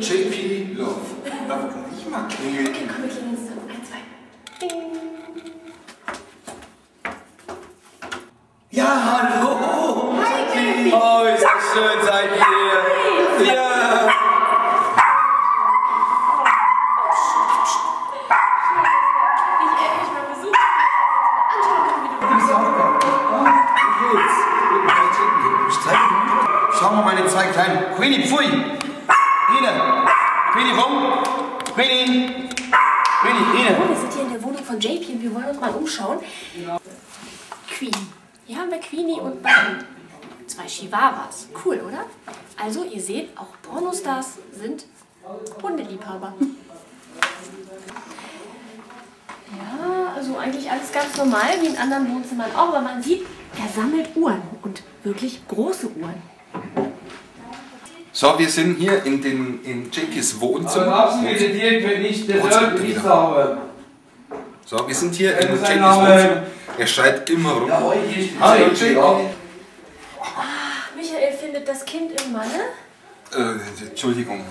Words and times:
JP 0.00 0.74
Love. 0.76 1.00
Ich 1.98 2.08
mag 2.08 2.28
Klingel. 2.28 2.68
Okay, 2.68 2.86
komm, 2.86 3.02
wir 3.02 3.10
klingeln 3.10 3.36
zusammen. 3.36 3.68
Eins, 3.68 3.88
zwei. 3.88 4.02
Ding. 4.60 4.92
Ja, 8.70 8.88
hallo! 9.04 10.14
Hi, 10.22 10.42
JP. 10.54 10.94
Oh, 10.94 11.24
ist 11.26 11.42
das 11.42 11.62
schön, 11.74 11.98
seid 12.06 12.30
ihr 12.30 13.44
hier. 13.44 13.54
Ja. 13.54 13.99
Mal 27.04 27.14
meine 27.14 27.26
zwei 27.26 27.46
kleinen. 27.46 27.94
Queenie, 27.96 28.26
pfui! 28.26 28.44
Rine! 28.44 30.06
Queenie, 30.52 30.72
komm! 30.76 31.12
Queenie! 31.74 32.48
Queenie, 33.20 33.44
Rine! 33.52 33.76
Oh, 33.80 33.88
wir 33.88 33.96
sind 33.96 34.12
hier 34.12 34.22
in 34.22 34.32
der 34.32 34.42
Wohnung 34.42 34.64
von 34.64 34.78
JP 34.78 35.12
und 35.14 35.22
wir 35.22 35.34
wollen 35.34 35.46
uns 35.46 35.60
mal 35.60 35.70
umschauen. 35.70 36.18
Queen. 37.68 37.96
Hier 38.46 38.58
haben 38.58 38.70
wir 38.70 38.78
Queenie 38.78 39.20
und 39.20 39.42
Bunny. 39.42 39.84
Zwei 40.46 40.64
Chihuahuas. 40.66 41.48
Cool, 41.64 41.80
oder? 41.86 42.04
Also, 42.62 42.84
ihr 42.84 43.00
seht, 43.00 43.36
auch 43.38 43.48
Pornostars 43.62 44.38
sind 44.52 44.84
Hundeliebhaber. 45.62 46.34
Ja, 49.56 50.12
also 50.14 50.36
eigentlich 50.36 50.70
alles 50.70 50.92
ganz 50.92 51.16
normal, 51.16 51.50
wie 51.62 51.66
in 51.66 51.76
anderen 51.76 52.14
Wohnzimmern 52.14 52.50
auch. 52.54 52.68
Aber 52.68 52.80
man 52.80 53.02
sieht, 53.02 53.26
er 53.56 53.68
sammelt 53.68 54.10
Uhren. 54.16 54.42
Und 54.62 54.82
wirklich 55.04 55.46
große 55.48 55.88
Uhren. 55.88 56.39
So, 58.20 58.38
wir 58.38 58.50
sind 58.50 58.76
hier 58.78 59.02
in, 59.06 59.22
den, 59.22 59.64
in 59.64 59.90
JPs 59.90 60.38
Wohnzimmer. 60.38 60.84
Draußen 60.84 61.24
meditiert 61.24 61.82
wird 61.82 62.00
nicht, 62.00 62.28
der 62.28 62.42
Wohnzimmer 62.42 62.72
nicht 62.72 63.02
sauber. 63.02 63.58
So, 64.66 64.86
wir 64.86 64.94
sind 64.94 65.14
hier 65.14 65.38
in 65.38 65.80
Name. 65.80 66.06
Wohnzimmer. 66.06 66.42
Er 66.76 66.86
schreit 66.86 67.30
immer 67.30 67.52
rum. 67.52 67.68
Ja, 67.70 67.80
heute 67.80 68.20
ist 68.20 68.30
Hallo, 68.38 68.66
JP, 68.66 68.84
JP. 68.84 68.94
ja. 68.94 69.20
Michael 70.94 71.32
findet 71.32 71.66
das 71.66 71.82
Kind 71.86 72.12
im 72.20 72.32
Manne. 72.32 72.60
Äh, 73.34 73.86
Entschuldigung. 73.88 74.44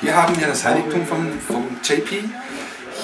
Hier 0.00 0.16
haben 0.16 0.40
wir 0.40 0.48
das 0.48 0.64
Heiligtum 0.64 1.06
vom, 1.06 1.28
vom 1.46 1.76
JP. 1.84 2.24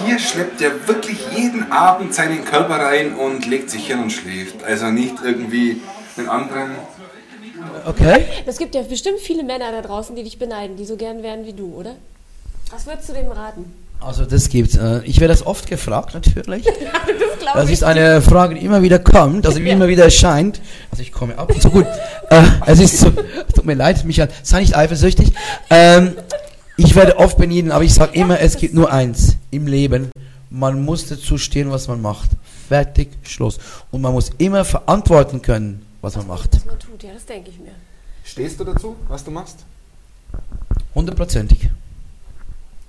Hier 0.04 0.18
schleppt 0.18 0.60
er 0.62 0.88
wirklich 0.88 1.30
jeden 1.30 1.70
Abend 1.70 2.12
seinen 2.12 2.44
Körper 2.44 2.80
rein 2.80 3.14
und 3.14 3.46
legt 3.46 3.70
sich 3.70 3.86
hin 3.86 4.00
und 4.00 4.10
schläft. 4.10 4.64
Also 4.64 4.86
nicht 4.86 5.14
irgendwie 5.22 5.80
einen 6.16 6.28
anderen. 6.28 6.72
Okay. 7.86 8.24
Es 8.46 8.58
gibt 8.58 8.74
ja 8.74 8.82
bestimmt 8.82 9.18
viele 9.20 9.42
Männer 9.44 9.72
da 9.72 9.82
draußen, 9.82 10.14
die 10.16 10.22
dich 10.24 10.38
beneiden, 10.38 10.76
die 10.76 10.84
so 10.84 10.96
gern 10.96 11.22
wären 11.22 11.46
wie 11.46 11.52
du, 11.52 11.74
oder? 11.74 11.94
Was 12.70 12.86
würdest 12.86 13.08
du 13.08 13.12
dem 13.12 13.30
raten? 13.30 13.64
Also 14.00 14.24
das 14.24 14.48
gibt's. 14.48 14.76
äh, 14.76 15.00
Ich 15.04 15.20
werde 15.20 15.32
das 15.34 15.46
oft 15.46 15.68
gefragt 15.68 16.14
natürlich. 16.14 16.64
das 17.44 17.52
Das 17.54 17.70
ist 17.70 17.84
eine 17.84 18.20
Frage, 18.20 18.54
die 18.56 18.64
immer 18.64 18.82
wieder 18.82 18.98
kommt, 18.98 19.46
also 19.46 19.58
immer 19.60 19.88
wieder 19.88 20.04
erscheint. 20.04 20.60
Also 20.90 21.02
ich 21.02 21.12
komme 21.12 21.38
ab 21.38 21.50
und 21.54 21.62
zu 21.62 21.70
gut. 21.70 21.86
Äh, 22.30 22.42
es 22.66 22.80
ist 22.80 22.98
so, 22.98 23.10
tut 23.54 23.64
mir 23.64 23.74
leid, 23.74 24.04
Michael, 24.04 24.28
sei 24.42 24.60
nicht 24.60 24.76
eifersüchtig. 24.76 25.32
Ähm, 25.70 26.14
ich 26.76 26.94
werde 26.96 27.18
oft 27.18 27.36
benieden, 27.36 27.70
aber 27.70 27.84
ich 27.84 27.94
sage 27.94 28.18
immer, 28.18 28.40
es 28.40 28.56
gibt 28.56 28.74
nur 28.74 28.90
eins 28.92 29.36
im 29.50 29.66
Leben. 29.66 30.10
Man 30.50 30.84
muss 30.84 31.06
dazu 31.08 31.38
stehen, 31.38 31.70
was 31.70 31.86
man 31.88 32.00
macht. 32.02 32.30
Fertig, 32.68 33.10
Schluss. 33.22 33.58
Und 33.90 34.00
man 34.00 34.12
muss 34.12 34.30
immer 34.38 34.64
verantworten 34.64 35.42
können, 35.42 35.84
was 36.02 36.16
man 36.16 36.26
macht. 36.26 36.54
Was 36.54 36.64
man 36.66 36.78
tut, 36.78 37.02
ja, 37.02 37.14
das 37.14 37.24
denke 37.24 37.50
ich 37.50 37.58
mir. 37.58 37.74
Stehst 38.24 38.60
du 38.60 38.64
dazu, 38.64 38.96
was 39.08 39.24
du 39.24 39.30
machst? 39.30 39.64
Hundertprozentig. 40.94 41.70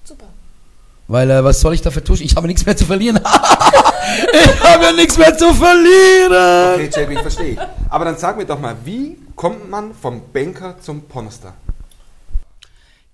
Super. 0.03 0.27
Weil, 1.07 1.29
äh, 1.31 1.43
was 1.43 1.61
soll 1.61 1.73
ich 1.73 1.81
dafür 1.81 2.03
tun? 2.03 2.17
Ich 2.19 2.35
habe 2.35 2.47
nichts 2.47 2.65
mehr 2.65 2.75
zu 2.75 2.85
verlieren. 2.85 3.17
ich 4.33 4.63
habe 4.63 4.83
ja 4.83 4.91
nichts 4.91 5.17
mehr 5.17 5.37
zu 5.37 5.53
verlieren. 5.53 6.89
Okay, 6.89 7.01
JP, 7.01 7.13
ich 7.13 7.19
verstehe. 7.19 7.69
Aber 7.89 8.05
dann 8.05 8.17
sag 8.17 8.37
mir 8.37 8.45
doch 8.45 8.59
mal, 8.59 8.75
wie 8.83 9.17
kommt 9.35 9.69
man 9.69 9.93
vom 9.93 10.21
Banker 10.31 10.79
zum 10.79 11.03
Pornostar? 11.03 11.55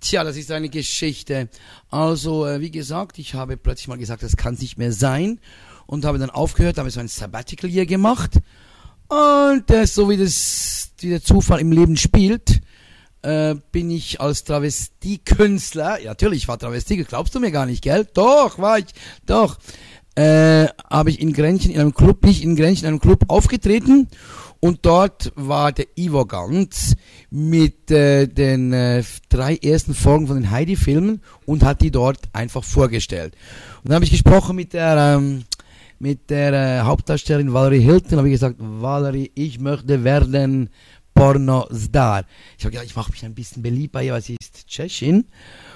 Tja, 0.01 0.23
das 0.23 0.37
ist 0.37 0.51
eine 0.51 0.69
Geschichte. 0.69 1.49
Also, 1.91 2.47
äh, 2.47 2.61
wie 2.61 2.71
gesagt, 2.71 3.19
ich 3.19 3.33
habe 3.33 3.57
plötzlich 3.57 3.89
mal 3.89 3.97
gesagt, 3.97 4.23
das 4.23 4.37
kann 4.37 4.55
nicht 4.55 4.77
mehr 4.77 4.93
sein. 4.93 5.39
Und 5.87 6.05
habe 6.05 6.19
dann 6.19 6.29
aufgehört, 6.29 6.77
habe 6.77 6.89
so 6.91 6.99
ein 6.99 7.07
Sabbatical 7.07 7.69
hier 7.69 7.85
gemacht. 7.85 8.39
Und 9.09 9.69
äh, 9.71 9.85
so 9.85 10.09
wie 10.09 10.17
das 10.17 10.91
wie 10.99 11.09
der 11.09 11.23
Zufall 11.23 11.59
im 11.59 11.71
Leben 11.71 11.97
spielt, 11.97 12.61
äh, 13.21 13.55
bin 13.71 13.89
ich 13.91 14.21
als 14.21 14.43
Travestiekünstler, 14.43 15.99
ja, 15.99 16.09
natürlich, 16.09 16.43
ich 16.43 16.47
war 16.47 16.57
Travestie, 16.57 17.03
glaubst 17.03 17.35
du 17.35 17.39
mir 17.39 17.51
gar 17.51 17.65
nicht, 17.65 17.83
gell? 17.83 18.07
Doch, 18.13 18.59
war 18.59 18.79
ich, 18.79 18.85
doch. 19.25 19.57
Äh, 20.15 20.67
habe 20.89 21.11
ich 21.11 21.21
in 21.21 21.33
Grenchen 21.33 21.71
in 21.71 21.79
einem 21.79 21.93
Club, 21.93 22.21
bin 22.21 22.31
ich 22.31 22.43
in 22.43 22.55
Grenchen 22.55 22.85
in 22.85 22.89
einem 22.89 22.99
Club 22.99 23.25
aufgetreten 23.29 24.07
und 24.59 24.79
dort 24.81 25.31
war 25.35 25.71
der 25.71 25.85
Ivo 25.95 26.25
Ganz 26.25 26.95
mit 27.29 27.89
äh, 27.89 28.27
den 28.27 28.73
äh, 28.73 29.03
drei 29.29 29.55
ersten 29.55 29.93
Folgen 29.93 30.27
von 30.27 30.35
den 30.35 30.51
Heidi-Filmen 30.51 31.21
und 31.45 31.63
hat 31.63 31.81
die 31.81 31.91
dort 31.91 32.19
einfach 32.33 32.63
vorgestellt. 32.63 33.35
Und 33.77 33.89
dann 33.89 33.95
habe 33.95 34.05
ich 34.05 34.11
gesprochen 34.11 34.57
mit 34.57 34.73
der 34.73 35.15
ähm, 35.17 35.45
mit 35.99 36.29
der 36.29 36.53
äh, 36.53 36.81
Hauptdarstellerin 36.81 37.53
Valerie 37.53 37.81
Hilton, 37.81 38.17
habe 38.17 38.29
ich 38.29 38.33
gesagt, 38.33 38.55
Valerie, 38.59 39.31
ich 39.35 39.59
möchte 39.59 40.03
werden 40.03 40.69
Pornostar. 41.13 42.23
Ich 42.57 42.63
habe 42.63 42.71
gesagt, 42.71 42.89
ich 42.89 42.95
mache 42.95 43.11
mich 43.11 43.25
ein 43.25 43.35
bisschen 43.35 43.61
beliebt 43.61 43.91
bei 43.91 44.05
ihr, 44.05 44.13
weil 44.13 44.21
sie 44.21 44.37
ist 44.39 44.67
Tschechin. 44.67 45.25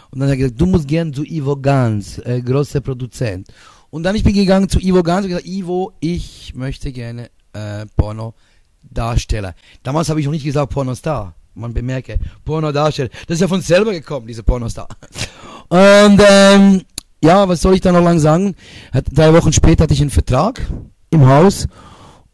Und 0.09 0.19
dann 0.19 0.29
hat 0.29 0.35
er 0.35 0.37
gesagt, 0.37 0.61
du 0.61 0.65
musst 0.65 0.87
gern 0.87 1.13
zu 1.13 1.23
Ivo 1.25 1.57
Gans, 1.57 2.19
äh, 2.19 2.41
großer 2.41 2.81
Produzent. 2.81 3.47
Und 3.89 4.03
dann 4.03 4.15
ich 4.15 4.23
bin 4.23 4.33
gegangen 4.33 4.69
zu 4.69 4.79
Ivo 4.79 5.03
Gans 5.03 5.25
und 5.25 5.29
gesagt, 5.29 5.47
Ivo, 5.47 5.91
ich 5.99 6.53
möchte 6.55 6.91
gerne 6.91 7.29
äh, 7.51 7.85
Pornodarsteller. 7.97 9.55
Damals 9.83 10.09
habe 10.09 10.19
ich 10.19 10.25
noch 10.25 10.31
nicht 10.31 10.45
gesagt 10.45 10.71
Pornostar. 10.71 11.35
Man 11.55 11.73
bemerke, 11.73 12.19
Pornodarsteller. 12.45 13.09
Das 13.27 13.35
ist 13.35 13.41
ja 13.41 13.47
von 13.47 13.61
selber 13.61 13.91
gekommen, 13.91 14.27
diese 14.27 14.43
Pornostar. 14.43 14.87
Und 15.69 16.21
ähm, 16.25 16.81
ja, 17.23 17.47
was 17.47 17.61
soll 17.61 17.73
ich 17.75 17.81
da 17.81 17.91
noch 17.91 18.03
lang 18.03 18.19
sagen? 18.19 18.55
Hat, 18.91 19.05
drei 19.11 19.33
Wochen 19.33 19.53
später 19.53 19.83
hatte 19.83 19.93
ich 19.93 20.01
einen 20.01 20.09
Vertrag 20.09 20.61
im 21.09 21.25
Haus 21.27 21.67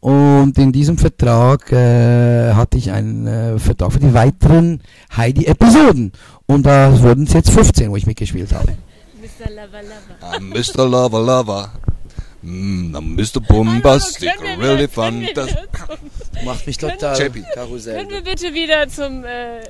und 0.00 0.58
in 0.58 0.72
diesem 0.72 0.98
Vertrag 0.98 1.70
äh, 1.72 2.54
hatte 2.54 2.76
ich 2.76 2.90
einen 2.90 3.26
äh, 3.26 3.58
Vertrag 3.58 3.92
für 3.92 4.00
die 4.00 4.12
weiteren 4.12 4.80
Heidi-Episoden. 5.16 6.12
Und 6.46 6.66
da 6.66 7.00
wurden 7.02 7.24
es 7.24 7.34
jetzt 7.34 7.50
15, 7.50 7.90
wo 7.90 7.96
ich 7.96 8.06
mitgespielt 8.06 8.52
habe. 8.52 8.72
Mr. 9.20 9.50
Lava 9.50 9.80
Lava. 9.80 10.36
I'm 10.36 10.48
Mr. 10.48 10.88
Lover 10.88 11.20
Lover. 11.20 11.72
Mm, 12.42 12.94
I'm 12.96 13.14
Mr. 13.16 13.40
Bombastic, 13.40 14.30
wir 14.40 14.58
really 14.58 14.88
fantastic. 14.88 15.30
wieder 15.36 15.98
Macht 16.44 16.66
mich 16.66 16.78
Können- 16.78 16.92
total 16.98 17.20
JP. 17.20 17.44
Karussell. 17.54 17.96
Können 17.98 18.10
wir 18.10 18.22
bitte 18.22 18.54
wieder 18.54 18.88
zum, 18.88 19.24
äh, 19.24 19.60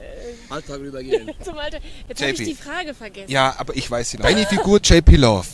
Alltag 0.49 0.79
rübergehen. 0.79 1.31
zum 1.45 1.59
Alter. 1.59 1.79
Jetzt 2.09 2.23
habe 2.23 2.31
ich 2.33 2.39
die 2.39 2.55
Frage 2.55 2.95
vergessen. 2.95 3.31
Ja, 3.31 3.55
aber 3.59 3.75
ich 3.77 3.91
weiß 3.91 4.11
sie 4.11 4.19
noch. 4.19 4.25
Deine 4.27 4.47
Figur 4.47 4.81
JP 4.81 5.17
Love. 5.17 5.47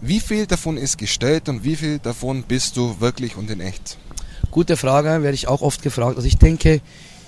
Wie 0.00 0.20
viel 0.20 0.46
davon 0.46 0.76
ist 0.76 0.96
gestellt 0.98 1.48
und 1.48 1.64
wie 1.64 1.74
viel 1.76 1.98
davon 1.98 2.42
bist 2.44 2.76
du 2.76 3.00
wirklich 3.00 3.36
und 3.36 3.50
in 3.50 3.60
echt? 3.60 3.96
Gute 4.50 4.76
Frage, 4.76 5.22
werde 5.22 5.34
ich 5.34 5.48
auch 5.48 5.62
oft 5.62 5.82
gefragt. 5.82 6.16
Also 6.16 6.28
ich 6.28 6.36
denke, 6.36 6.80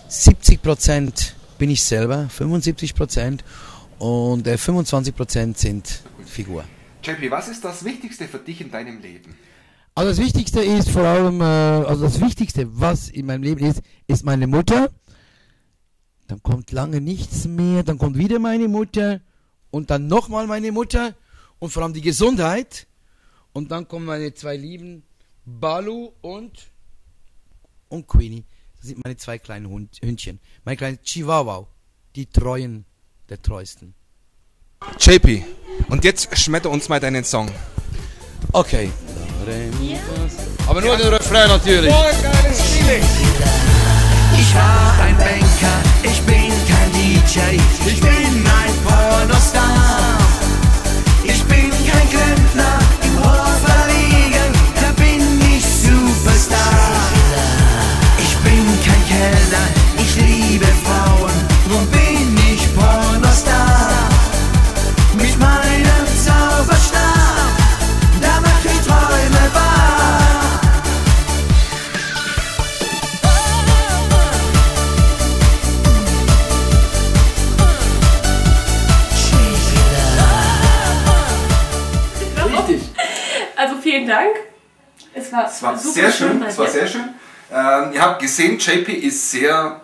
70% 0.09 1.33
bin 1.59 1.71
ich 1.71 1.83
selber, 1.83 2.29
75% 2.39 3.41
und 3.99 4.47
äh, 4.47 4.55
25% 4.55 5.57
sind 5.57 6.01
Figur. 6.25 6.65
JP, 7.07 7.31
was 7.31 7.47
ist 7.47 7.65
das 7.65 7.85
Wichtigste 7.85 8.27
für 8.27 8.41
dich 8.41 8.61
in 8.61 8.71
deinem 8.71 9.01
Leben? 9.01 9.37
Also 9.95 10.11
das 10.11 10.19
Wichtigste 10.19 10.61
ist 10.61 10.91
vor 10.91 11.05
allem, 11.05 11.41
äh, 11.41 11.45
also 11.45 12.03
das 12.03 12.21
Wichtigste, 12.21 12.67
was 12.81 13.09
in 13.09 13.27
meinem 13.27 13.45
Leben 13.45 13.65
ist, 13.65 13.81
ist 14.09 14.25
meine 14.25 14.49
Mutter. 14.49 14.91
Dann 16.27 16.43
kommt 16.43 16.73
lange 16.73 17.01
nichts 17.01 17.47
mehr, 17.47 17.85
dann 17.85 17.97
kommt 17.97 18.19
wieder 18.19 18.41
meine 18.41 18.67
Mutter 18.67 19.21
und 19.71 19.91
dann 19.91 20.09
nochmal 20.09 20.49
meine 20.49 20.73
Mutter 20.73 21.15
und 21.61 21.71
vor 21.71 21.85
allem 21.85 21.95
die 21.95 22.01
Gesundheit. 22.01 22.89
Und 23.53 23.71
dann 23.71 23.87
kommen 23.87 24.07
meine 24.07 24.35
zwei 24.35 24.57
Lieben, 24.57 25.05
Balu 25.45 26.11
und, 26.23 26.71
und 27.89 28.09
Queenie. 28.09 28.45
Das 28.79 28.89
sind 28.89 29.05
meine 29.05 29.17
zwei 29.17 29.39
kleinen 29.39 29.69
Hund, 29.69 30.01
Hündchen. 30.03 30.41
Meine 30.65 30.77
kleinen 30.77 31.01
Chihuahua, 31.03 31.69
die 32.17 32.27
treuen 32.27 32.85
der 33.29 33.41
treuesten. 33.41 33.95
JP, 34.99 35.45
und 35.89 36.05
jetzt 36.05 36.37
schmetter 36.39 36.71
uns 36.71 36.89
mal 36.89 37.01
deinen 37.01 37.25
Song. 37.25 37.51
Okay. 38.53 38.91
Aber 40.67 40.81
nur 40.81 40.97
den 40.97 41.09
Refrain 41.09 41.49
natürlich. 41.49 41.95
Ich 44.39 44.55
war 44.55 44.95
ein 45.01 45.17
Banker, 45.17 45.77
ich 46.03 46.21
bin 46.23 46.53
kein 46.69 46.93
DJ, 46.93 47.57
ich 47.89 48.01
bin 48.01 48.11
ein 48.11 48.75
Pornostar. 48.85 49.56
Vielen 84.07 84.19
Dank. 84.19 84.37
Es 85.15 85.33
war, 85.33 85.47
Es 85.47 85.63
war 85.63 85.77
super 85.77 85.95
sehr 85.95 86.13
schön, 86.13 86.41
bei 86.41 86.47
es 86.47 86.59
war 86.59 86.69
sehr 86.69 86.87
schön. 86.87 87.15
Ähm, 87.53 87.93
ihr 87.93 88.01
habt 88.01 88.21
gesehen, 88.21 88.59
JP 88.59 88.93
ist 88.93 89.31
sehr 89.31 89.81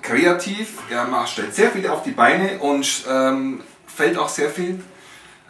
kreativ. 0.00 0.78
Er 0.90 1.04
macht, 1.04 1.30
stellt 1.30 1.54
sehr 1.54 1.70
viel 1.70 1.86
auf 1.88 2.02
die 2.02 2.10
Beine 2.10 2.58
und 2.58 3.04
ähm, 3.08 3.62
fällt 3.86 4.18
auch 4.18 4.28
sehr 4.28 4.50
viel, 4.50 4.82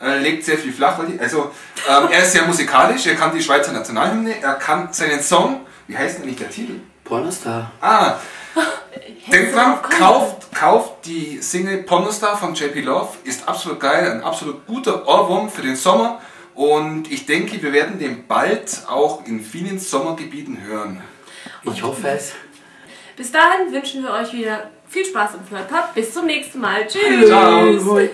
äh, 0.00 0.18
legt 0.18 0.44
sehr 0.44 0.58
viel 0.58 0.72
flach. 0.72 0.98
Also 1.18 1.50
ähm, 1.88 2.08
er 2.10 2.22
ist 2.22 2.32
sehr 2.32 2.44
musikalisch, 2.44 3.06
er 3.06 3.14
kann 3.14 3.34
die 3.34 3.42
Schweizer 3.42 3.72
Nationalhymne, 3.72 4.42
er 4.42 4.54
kann 4.54 4.92
seinen 4.92 5.22
Song, 5.22 5.60
wie 5.86 5.96
heißt 5.96 6.18
denn 6.18 6.26
nicht 6.26 6.40
der 6.40 6.50
Titel? 6.50 6.80
Pornostar. 7.04 7.70
Ah, 7.80 8.16
denkt 9.30 9.54
dran, 9.54 9.80
kauft, 9.82 10.54
kauft 10.54 11.06
die 11.06 11.38
Single 11.40 11.78
Pornostar 11.84 12.36
von 12.36 12.54
JP 12.54 12.82
Love, 12.82 13.08
ist 13.24 13.48
absolut 13.48 13.80
geil, 13.80 14.10
ein 14.10 14.22
absolut 14.22 14.66
guter 14.66 15.06
Ohrwurm 15.06 15.48
für 15.48 15.62
den 15.62 15.76
Sommer. 15.76 16.20
Und 16.54 17.10
ich 17.10 17.26
denke, 17.26 17.62
wir 17.62 17.72
werden 17.72 17.98
den 17.98 18.26
bald 18.26 18.82
auch 18.88 19.26
in 19.26 19.40
vielen 19.40 19.78
Sommergebieten 19.78 20.62
hören. 20.62 21.02
Ich 21.64 21.82
hoffe 21.82 22.08
es. 22.08 22.32
Bis 23.16 23.32
dahin 23.32 23.72
wünschen 23.72 24.02
wir 24.02 24.10
euch 24.10 24.32
wieder 24.32 24.70
viel 24.88 25.04
Spaß 25.04 25.34
im 25.34 25.44
Flirtpub. 25.46 25.94
Bis 25.94 26.12
zum 26.12 26.26
nächsten 26.26 26.60
Mal. 26.60 26.86
Tschüss. 26.86 27.26
Ciao. 27.26 28.10